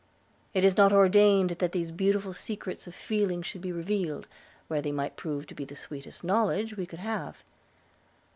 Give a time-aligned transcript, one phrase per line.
[0.55, 4.27] It is not ordained that these beautiful secrets of feeling should be revealed,
[4.67, 7.43] where they might prove to be the sweetest knowledge we could have.